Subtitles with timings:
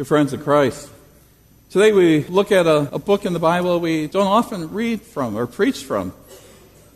[0.00, 0.88] Dear friends of Christ,
[1.68, 5.36] today we look at a, a book in the Bible we don't often read from
[5.36, 6.14] or preach from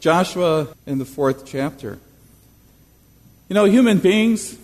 [0.00, 1.98] Joshua in the fourth chapter.
[3.50, 4.56] You know, human beings,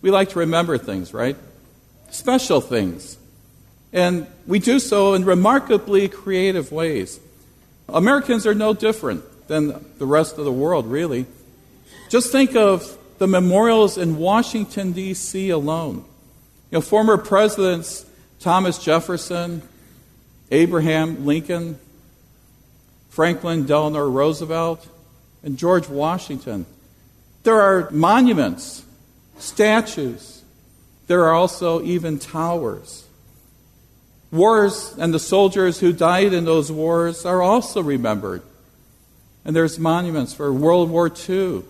[0.00, 1.36] we like to remember things, right?
[2.08, 3.18] Special things.
[3.92, 7.20] And we do so in remarkably creative ways.
[7.90, 11.26] Americans are no different than the rest of the world, really.
[12.08, 15.50] Just think of the memorials in Washington, D.C.
[15.50, 16.06] alone.
[16.76, 18.04] Know, former presidents
[18.38, 19.62] Thomas Jefferson,
[20.50, 21.78] Abraham Lincoln,
[23.08, 24.86] Franklin Delano Roosevelt,
[25.42, 26.66] and George Washington.
[27.44, 28.84] There are monuments,
[29.38, 30.42] statues.
[31.06, 33.06] There are also even towers.
[34.30, 38.42] Wars and the soldiers who died in those wars are also remembered.
[39.46, 41.62] And there's monuments for World War II,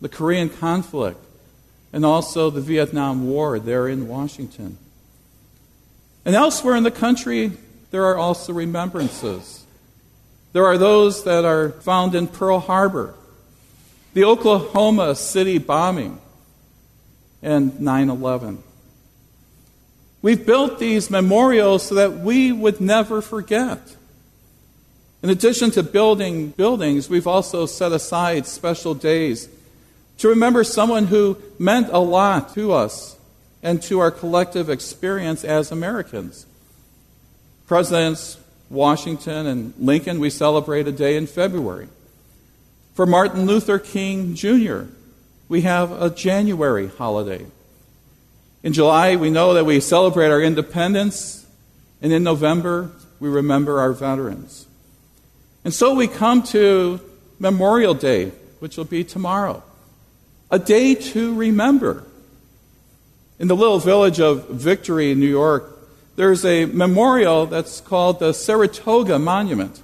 [0.00, 1.20] the Korean conflict,
[1.92, 4.78] and also the Vietnam War there in Washington.
[6.24, 7.52] And elsewhere in the country,
[7.90, 9.64] there are also remembrances.
[10.52, 13.14] There are those that are found in Pearl Harbor,
[14.14, 16.20] the Oklahoma City bombing,
[17.42, 18.62] and 9 11.
[20.20, 23.96] We've built these memorials so that we would never forget.
[25.22, 29.48] In addition to building buildings, we've also set aside special days
[30.18, 33.16] to remember someone who meant a lot to us
[33.62, 36.46] and to our collective experience as Americans.
[37.66, 38.38] Presidents
[38.70, 41.88] Washington and Lincoln, we celebrate a day in February.
[42.94, 44.82] For Martin Luther King Jr.,
[45.48, 47.46] we have a January holiday.
[48.62, 51.46] In July, we know that we celebrate our independence,
[52.02, 52.90] and in November,
[53.20, 54.66] we remember our veterans.
[55.64, 57.00] And so we come to
[57.38, 59.62] Memorial Day, which will be tomorrow,
[60.50, 62.04] a day to remember.
[63.38, 65.78] In the little village of Victory, New York,
[66.16, 69.80] there's a memorial that's called the Saratoga Monument.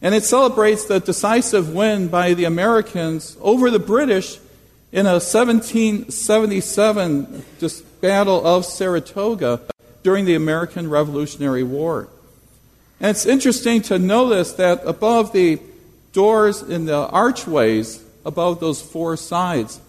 [0.00, 4.38] And it celebrates the decisive win by the Americans over the British
[4.90, 7.44] in a 1777
[8.00, 9.60] Battle of Saratoga
[10.02, 12.08] during the American Revolutionary War.
[12.98, 15.60] And it's interesting to notice that above the
[16.12, 19.80] doors in the archways, above those four sides,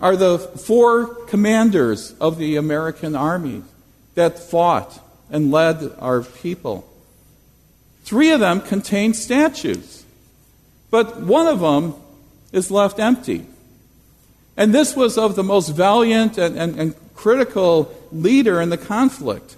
[0.00, 3.62] are the four commanders of the American army
[4.14, 6.88] that fought and led our people.
[8.04, 10.04] Three of them contain statues,
[10.90, 11.94] but one of them
[12.52, 13.46] is left empty.
[14.56, 19.56] And this was of the most valiant and, and, and critical leader in the conflict.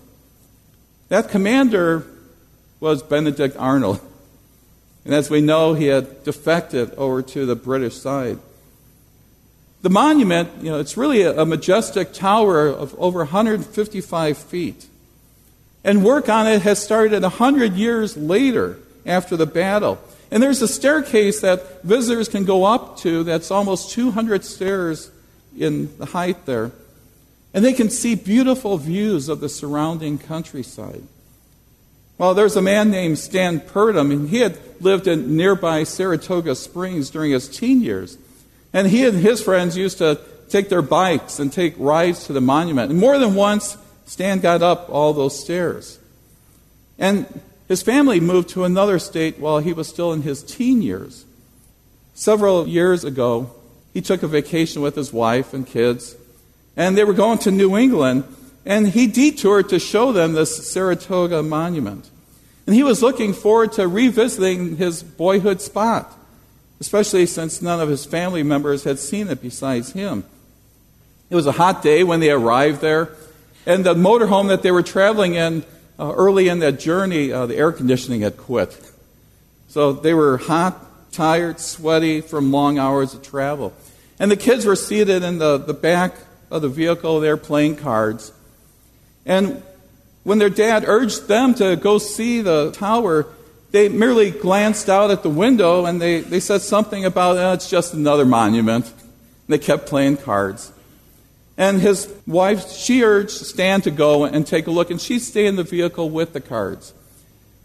[1.09, 2.07] That commander
[2.81, 4.01] was Benedict Arnold.
[5.05, 8.39] And as we know, he had defected over to the British side.
[9.83, 14.87] The monument, you know, it's really a, majestic tower of over 155 feet.
[15.83, 19.99] And work on it has started 100 years later after the battle.
[20.31, 25.11] And there's a staircase that visitors can go up to that's almost 200 stairs
[25.59, 26.73] in the height there.
[27.55, 31.03] And they can see beautiful views of the surrounding countryside.
[32.19, 37.11] Well, there's a man named Stan Purdum, and he had lived in nearby Saratoga Springs
[37.11, 38.19] during his teen years.
[38.73, 42.41] And he and his friends used to take their bikes and take rides to the
[42.41, 42.91] monument.
[42.91, 43.77] And more than once,
[44.07, 45.99] Stan got up all those stairs.
[46.99, 51.25] And his family moved to another state while he was still in his teen years.
[52.15, 53.53] Several years ago,
[53.95, 56.17] he took a vacation with his wife and kids,
[56.77, 58.25] and they were going to New England
[58.65, 62.10] and he detoured to show them this Saratoga monument.
[62.71, 66.17] And he was looking forward to revisiting his boyhood spot,
[66.79, 70.25] especially since none of his family members had seen it besides him.
[71.31, 73.09] It was a hot day when they arrived there,
[73.67, 75.65] and the motorhome that they were traveling in
[75.99, 78.81] uh, early in that journey, uh, the air conditioning had quit.
[79.67, 83.73] So they were hot, tired, sweaty from long hours of travel.
[84.21, 86.15] And the kids were seated in the, the back
[86.53, 88.31] of the vehicle there playing cards.
[89.27, 89.61] And
[90.31, 93.27] when their dad urged them to go see the tower,
[93.73, 97.69] they merely glanced out at the window and they, they said something about, oh, it's
[97.69, 98.87] just another monument.
[98.87, 100.73] And they kept playing cards.
[101.59, 105.47] And his wife, she urged Stan to go and take a look, and she stayed
[105.47, 106.95] in the vehicle with the cards.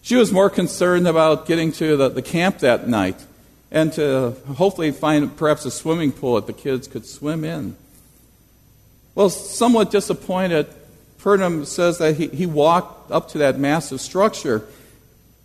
[0.02, 3.24] She was more concerned about getting to the, the camp that night
[3.70, 7.76] and to hopefully find perhaps a swimming pool that the kids could swim in.
[9.14, 10.66] Well, somewhat disappointed,
[11.26, 14.62] Purdum says that he, he walked up to that massive structure,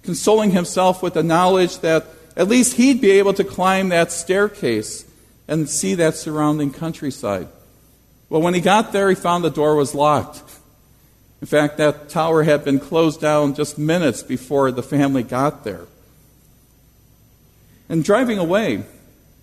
[0.03, 2.05] consoling himself with the knowledge that
[2.37, 5.07] at least he'd be able to climb that staircase
[5.49, 7.49] and see that surrounding countryside.
[8.29, 10.43] Well, when he got there, he found the door was locked.
[11.41, 15.87] In fact, that tower had been closed down just minutes before the family got there.
[17.89, 18.85] And driving away,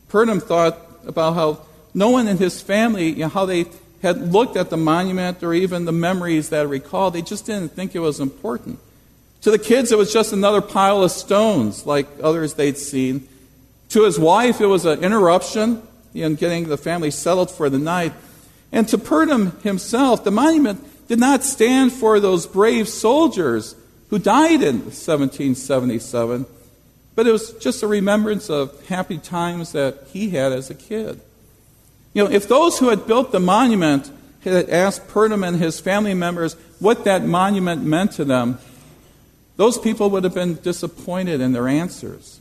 [0.07, 3.66] Purdum thought about how no one in his family, you know, how they
[4.02, 7.14] had looked at the monument or even the memories that recalled.
[7.14, 8.80] They just didn't think it was important.
[9.42, 13.28] To the kids, it was just another pile of stones like others they'd seen.
[13.90, 15.82] To his wife, it was an interruption
[16.14, 18.14] in getting the family settled for the night.
[18.72, 23.76] And to Purdum himself, the monument did not stand for those brave soldiers
[24.10, 26.46] who died in 1777
[27.18, 31.20] but it was just a remembrance of happy times that he had as a kid.
[32.18, 34.10] You know, if those who had built the monument
[34.42, 38.58] had asked Purdum and his family members what that monument meant to them,
[39.56, 42.40] those people would have been disappointed in their answers.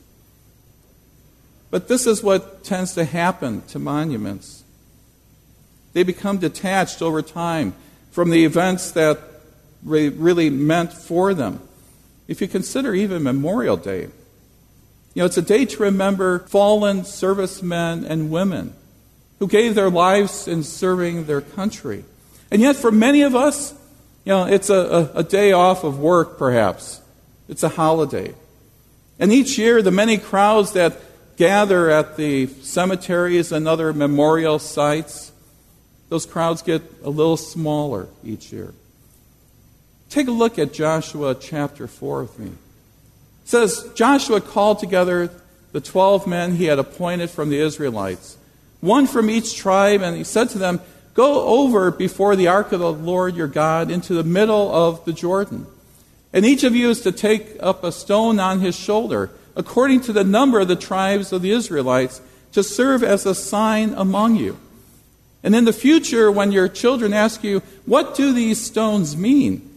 [1.69, 4.63] But this is what tends to happen to monuments.
[5.93, 7.75] They become detached over time
[8.09, 9.19] from the events that
[9.83, 11.61] really meant for them.
[12.27, 14.05] If you consider even Memorial Day,
[15.13, 18.73] you know, it's a day to remember fallen servicemen and women
[19.39, 22.03] who gave their lives in serving their country.
[22.51, 23.73] And yet, for many of us,
[24.25, 24.75] you know, it's a,
[25.15, 27.01] a, a day off of work, perhaps.
[27.47, 28.33] It's a holiday.
[29.19, 30.97] And each year, the many crowds that
[31.37, 35.31] gather at the cemeteries and other memorial sites,
[36.09, 38.73] those crowds get a little smaller each year.
[40.09, 42.51] Take a look at Joshua chapter 4 with me
[43.47, 45.31] says Joshua called together
[45.71, 48.36] the 12 men he had appointed from the Israelites,
[48.81, 50.79] one from each tribe, and he said to them,
[51.13, 55.13] Go over before the ark of the Lord your God into the middle of the
[55.13, 55.65] Jordan.
[56.31, 60.13] And each of you is to take up a stone on his shoulder, according to
[60.13, 62.21] the number of the tribes of the Israelites,
[62.51, 64.59] to serve as a sign among you.
[65.41, 69.67] And in the future, when your children ask you, What do these stones mean?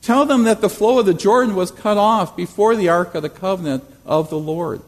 [0.00, 3.22] Tell them that the flow of the Jordan was cut off before the Ark of
[3.22, 4.80] the Covenant of the Lord.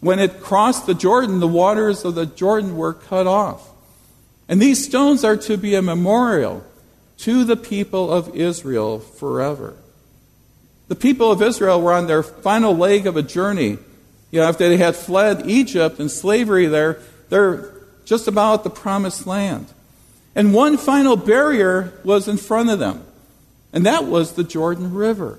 [0.00, 3.68] When it crossed the Jordan, the waters of the Jordan were cut off.
[4.48, 6.64] And these stones are to be a memorial
[7.18, 9.74] to the people of Israel forever.
[10.88, 13.78] The people of Israel were on their final leg of a journey.
[14.30, 17.72] You know, after they had fled Egypt and slavery there, they're
[18.04, 19.66] just about the promised land.
[20.34, 23.02] And one final barrier was in front of them
[23.76, 25.38] and that was the Jordan River.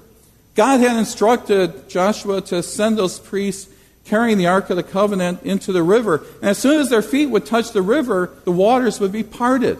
[0.53, 3.67] God had instructed Joshua to send those priests
[4.07, 6.25] carrying the Ark of the Covenant into the river.
[6.41, 9.77] And as soon as their feet would touch the river, the waters would be parted.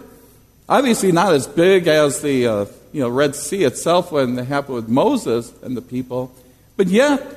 [0.68, 4.74] Obviously, not as big as the uh, you know, Red Sea itself when it happened
[4.74, 6.34] with Moses and the people,
[6.76, 7.36] but yet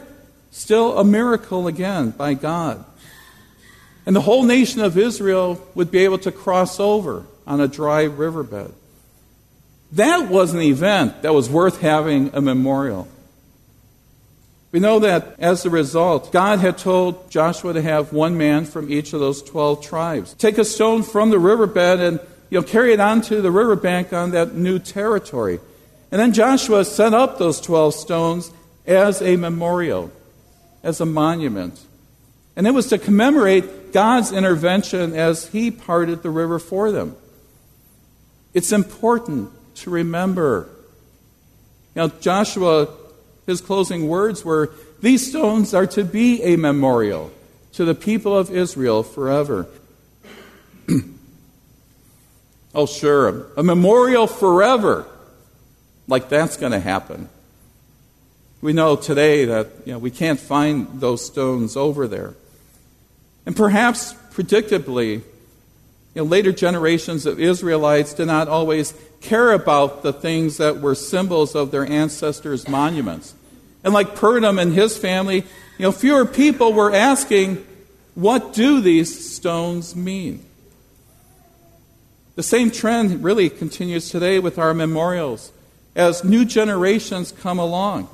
[0.52, 2.84] still a miracle again by God.
[4.06, 8.04] And the whole nation of Israel would be able to cross over on a dry
[8.04, 8.74] riverbed.
[9.94, 13.08] That was an event that was worth having a memorial.
[14.72, 18.90] We know that as a result, God had told Joshua to have one man from
[18.92, 20.34] each of those 12 tribes.
[20.36, 24.56] Take a stone from the riverbed and you carry it onto the riverbank on that
[24.56, 25.60] new territory.
[26.12, 28.52] And then Joshua set up those 12 stones
[28.86, 30.12] as a memorial,
[30.84, 31.80] as a monument.
[32.56, 37.16] And it was to commemorate God's intervention as he parted the river for them.
[38.54, 40.70] It's important to remember.
[41.96, 42.90] Now, Joshua,
[43.52, 47.32] his closing words were These stones are to be a memorial
[47.74, 49.68] to the people of Israel forever.
[52.76, 55.06] oh, sure, a memorial forever.
[56.08, 57.30] Like that's going to happen.
[58.62, 62.36] We know today that you know, we can't find those stones over there.
[63.46, 65.24] And perhaps predictably, you
[66.16, 71.56] know, later generations of Israelites did not always care about the things that were symbols
[71.56, 73.34] of their ancestors' monuments.
[73.84, 75.38] And like Purdum and his family,
[75.78, 77.66] you know, fewer people were asking,
[78.16, 80.46] what do these stones mean?
[82.36, 85.52] The same trend really continues today with our memorials
[85.96, 88.10] as new generations come along.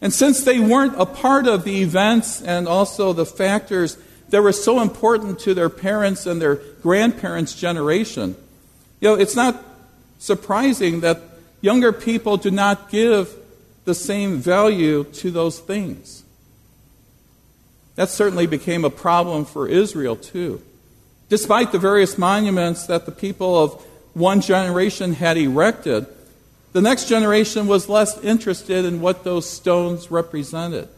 [0.00, 3.98] And since they weren't a part of the events and also the factors
[4.30, 8.36] that were so important to their parents and their grandparents' generation,
[9.00, 9.62] You know, it's not
[10.18, 11.22] surprising that
[11.60, 13.34] younger people do not give
[13.90, 16.22] the same value to those things.
[17.96, 20.62] That certainly became a problem for Israel, too.
[21.28, 26.06] Despite the various monuments that the people of one generation had erected,
[26.72, 30.88] the next generation was less interested in what those stones represented.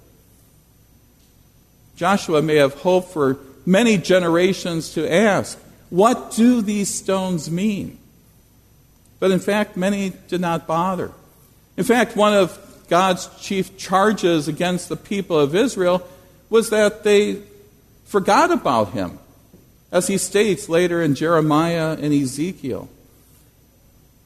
[1.96, 5.58] Joshua may have hoped for many generations to ask,
[5.88, 7.96] What do these stones mean?
[9.18, 11.10] But in fact, many did not bother.
[11.78, 12.58] In fact, one of
[12.88, 16.06] God's chief charges against the people of Israel
[16.50, 17.40] was that they
[18.04, 19.18] forgot about him,
[19.90, 22.88] as he states later in Jeremiah and Ezekiel.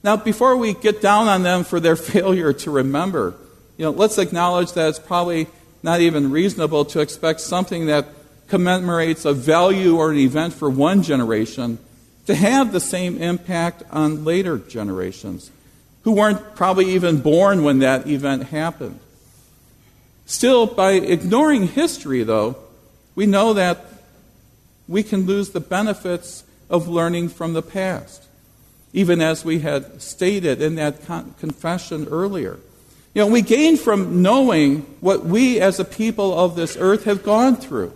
[0.02, 3.34] Now, before we get down on them for their failure to remember,
[3.76, 5.46] you know, let's acknowledge that it's probably
[5.82, 8.06] not even reasonable to expect something that
[8.48, 11.78] commemorates a value or an event for one generation
[12.26, 15.50] to have the same impact on later generations
[16.06, 18.98] who weren't probably even born when that event happened.
[20.24, 22.56] Still, by ignoring history, though,
[23.14, 23.84] we know that
[24.88, 28.22] we can lose the benefits of learning from the past
[28.96, 32.58] even as we had stated in that con- confession earlier.
[33.14, 37.22] You know, we gain from knowing what we as a people of this earth have
[37.22, 37.92] gone through.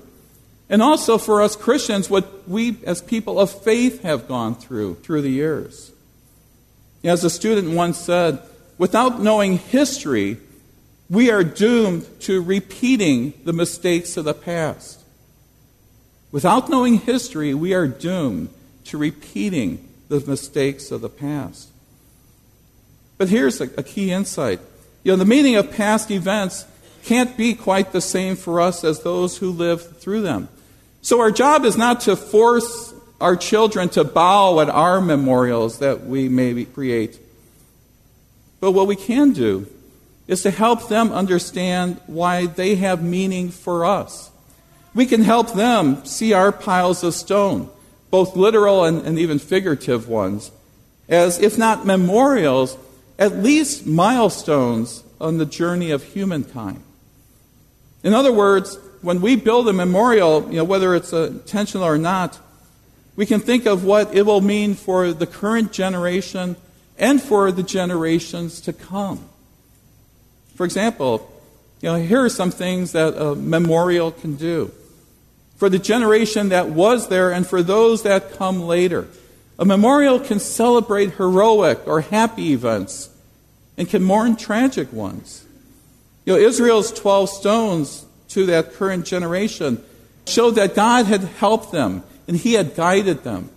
[0.68, 5.22] And also for us Christians, what we as people of faith have gone through through
[5.22, 5.90] the years.
[7.02, 8.40] As a student once said,
[8.78, 10.38] without knowing history,
[11.08, 15.00] we are doomed to repeating the mistakes of the past.
[16.30, 18.50] Without knowing history, we are doomed
[18.84, 21.68] to repeating the mistakes of the past.
[23.18, 24.60] But here's a, a key insight.
[25.02, 26.64] You know, the meaning of past events
[27.04, 30.48] can't be quite the same for us as those who lived through them.
[31.02, 32.89] So our job is not to force
[33.20, 37.18] our children to bow at our memorials that we may create.
[38.60, 39.66] But what we can do
[40.26, 44.30] is to help them understand why they have meaning for us.
[44.94, 47.70] We can help them see our piles of stone
[48.10, 50.50] both literal and, and even figurative ones,
[51.08, 52.76] as if not memorials,
[53.18, 56.82] at least milestones on the journey of humankind.
[58.02, 62.38] In other words, when we build a memorial, you know, whether it's intentional or not,
[63.20, 66.56] we can think of what it will mean for the current generation
[66.96, 69.22] and for the generations to come.
[70.54, 71.30] For example,
[71.82, 74.72] you know, here are some things that a memorial can do
[75.58, 79.06] for the generation that was there and for those that come later.
[79.58, 83.10] A memorial can celebrate heroic or happy events
[83.76, 85.44] and can mourn tragic ones.
[86.24, 89.84] You know, Israel's 12 stones to that current generation
[90.26, 93.50] showed that God had helped them and He had guided them.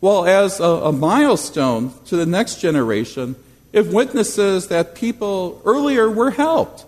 [0.00, 3.36] Well, as a, a milestone to the next generation,
[3.72, 6.84] it witnesses that people earlier were helped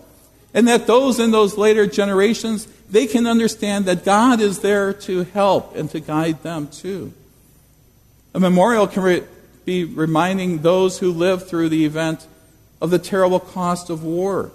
[0.53, 5.23] and that those in those later generations they can understand that God is there to
[5.23, 7.13] help and to guide them too.
[8.33, 9.23] A memorial can re-
[9.63, 12.27] be reminding those who lived through the event
[12.81, 14.51] of the terrible cost of war.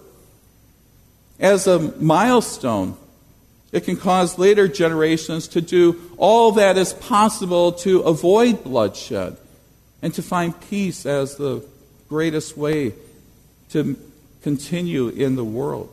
[1.41, 2.99] As a milestone,
[3.73, 9.37] it can cause later generations to do all that is possible to avoid bloodshed
[10.03, 11.65] and to find peace as the
[12.09, 12.93] greatest way
[13.71, 13.97] to
[14.43, 15.89] continue in the world.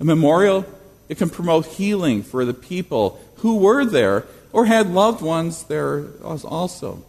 [0.00, 0.64] A memorial
[1.08, 6.06] it can promote healing for the people who were there or had loved ones there
[6.22, 7.02] also.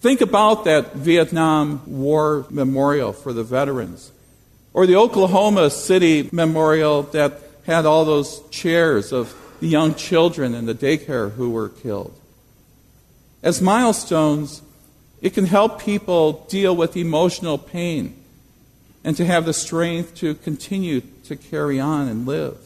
[0.00, 4.12] Think about that Vietnam War memorial for the veterans,
[4.72, 10.64] or the Oklahoma City memorial that had all those chairs of the young children in
[10.64, 12.18] the daycare who were killed.
[13.42, 14.62] As milestones,
[15.20, 18.16] it can help people deal with emotional pain
[19.04, 22.56] and to have the strength to continue to carry on and live.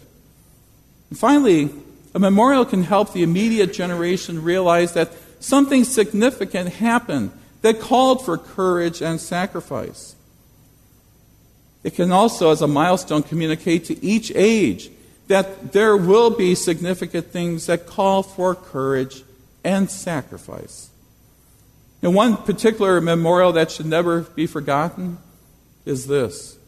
[1.10, 1.70] And finally,
[2.14, 7.32] a memorial can help the immediate generation realize that something significant happened
[7.62, 10.14] that called for courage and sacrifice.
[11.82, 14.91] It can also, as a milestone, communicate to each age
[15.28, 19.22] that there will be significant things that call for courage
[19.64, 20.90] and sacrifice.
[22.02, 25.18] And one particular memorial that should never be forgotten
[25.84, 26.58] is this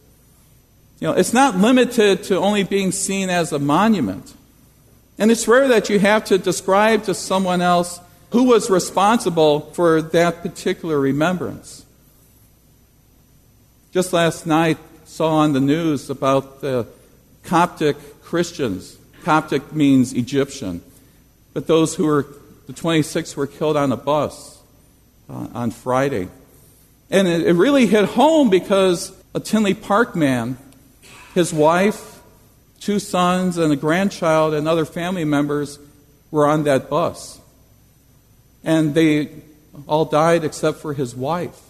[1.00, 4.32] you know, it's not limited to only being seen as a monument.
[5.18, 10.00] And it's rare that you have to describe to someone else who was responsible for
[10.00, 11.84] that particular remembrance.
[13.92, 16.86] Just last night, saw on the news about the
[17.42, 18.96] Coptic Christians.
[19.22, 20.82] Coptic means Egyptian.
[21.52, 22.26] But those who were,
[22.66, 24.54] the 26 were killed on a bus.
[25.28, 26.28] uh, on Friday.
[27.10, 30.58] And it, it really hit home because a Tinley Park man,
[31.34, 32.20] his wife,
[32.80, 35.78] two sons, and a grandchild, and other family members
[36.30, 37.40] were on that bus.
[38.62, 39.30] And they
[39.86, 41.60] all died except for his wife.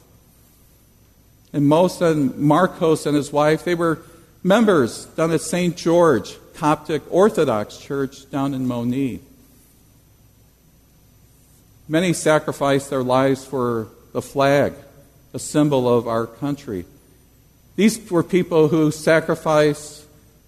[1.52, 4.00] And most and Marcos and his wife, they were
[4.42, 5.76] members down at St.
[5.76, 9.20] George Coptic Orthodox Church down in Monee.
[11.88, 14.72] Many sacrificed their lives for the flag,
[15.32, 16.86] a symbol of our country.
[17.76, 20.06] These were people who sacrificed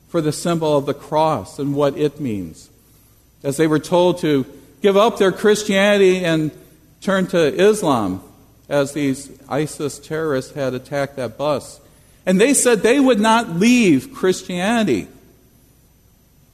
[0.08, 2.70] for the symbol of the cross and what it means.
[3.42, 4.46] As they were told to
[4.80, 6.52] give up their Christianity and
[7.00, 8.22] turn to Islam,
[8.68, 11.80] as these ISIS terrorists had attacked that bus.
[12.24, 15.08] And they said they would not leave Christianity.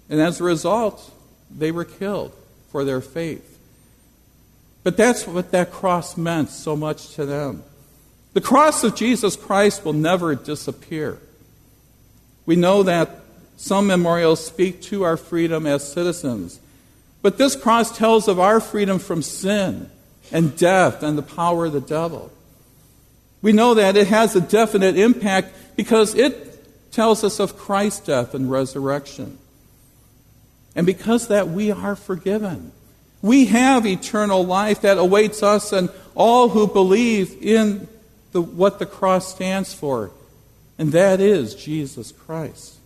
[0.08, 1.10] And as a result,
[1.50, 2.32] they were killed
[2.70, 3.58] for their faith.
[4.82, 7.62] But that's what that cross meant so much to them.
[8.32, 11.18] The cross of Jesus Christ will never disappear.
[12.46, 13.20] We know that
[13.56, 16.58] some memorials speak to our freedom as citizens,
[17.20, 19.88] but this cross tells of our freedom from sin
[20.32, 22.32] and death and the power of the devil.
[23.42, 28.34] We know that it has a definite impact because it tells us of Christ's death
[28.34, 29.38] and resurrection.
[30.74, 32.72] And because that we are forgiven.
[33.20, 37.88] We have eternal life that awaits us and all who believe in
[38.32, 40.10] the, what the cross stands for,
[40.78, 42.78] and that is Jesus Christ.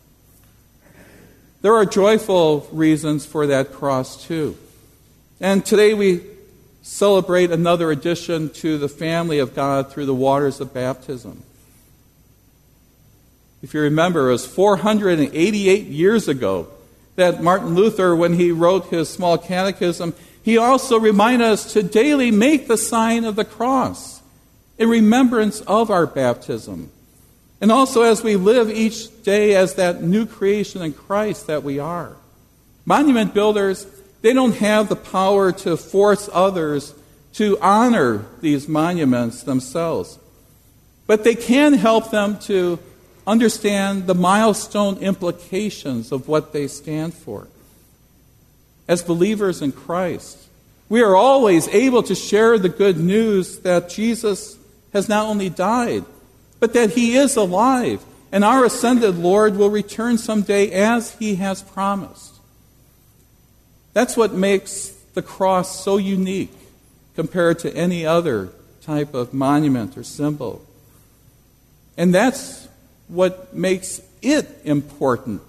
[1.63, 4.57] There are joyful reasons for that cross, too.
[5.41, 6.21] And today we
[6.83, 11.43] celebrate another addition to the family of God through the waters of baptism.
[13.63, 16.69] If you remember, it was 488 years ago
[17.17, 22.31] that Martin Luther, when he wrote his small catechism, he also reminded us to daily
[22.31, 24.23] make the sign of the cross
[24.79, 26.91] in remembrance of our baptism.
[27.61, 31.79] And also as we live each day as that new creation in Christ that we
[31.79, 32.15] are.
[32.85, 33.87] Monument builders,
[34.21, 36.95] they don't have the power to force others
[37.35, 40.19] to honor these monuments themselves.
[41.07, 42.79] But they can help them to
[43.27, 47.49] understand the milestone implications of what they stand for.
[48.89, 50.39] As believers in Christ,
[50.89, 54.57] we are always able to share the good news that Jesus
[54.93, 56.05] has not only died,
[56.61, 61.63] but that he is alive, and our ascended Lord will return someday as he has
[61.63, 62.35] promised.
[63.93, 66.55] That's what makes the cross so unique
[67.17, 68.51] compared to any other
[68.83, 70.65] type of monument or symbol.
[71.97, 72.69] And that's
[73.09, 75.43] what makes it important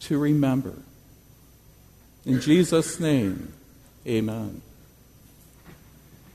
[0.00, 0.74] to remember.
[2.24, 3.52] In Jesus' name,
[4.06, 4.62] amen.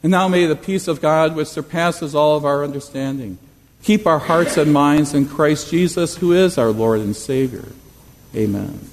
[0.01, 3.37] And now may the peace of God, which surpasses all of our understanding,
[3.83, 7.69] keep our hearts and minds in Christ Jesus, who is our Lord and Savior.
[8.35, 8.92] Amen.